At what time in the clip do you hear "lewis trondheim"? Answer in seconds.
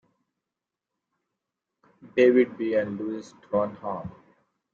2.99-4.09